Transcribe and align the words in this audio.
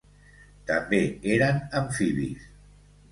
També 0.69 1.01
eren 1.33 1.59
amfibis. 1.81 2.49